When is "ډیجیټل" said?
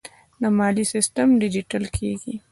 1.41-1.83